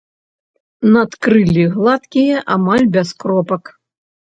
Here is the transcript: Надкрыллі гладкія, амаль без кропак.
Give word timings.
Надкрыллі 0.95 1.67
гладкія, 1.75 2.43
амаль 2.59 2.91
без 2.99 3.09
кропак. 3.25 3.77